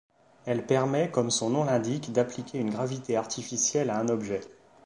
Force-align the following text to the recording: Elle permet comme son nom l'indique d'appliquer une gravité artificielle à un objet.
Elle 0.47 0.65
permet 0.65 1.11
comme 1.11 1.29
son 1.29 1.51
nom 1.51 1.63
l'indique 1.63 2.11
d'appliquer 2.11 2.57
une 2.57 2.71
gravité 2.71 3.15
artificielle 3.17 3.91
à 3.91 3.99
un 3.99 4.07
objet. 4.07 4.41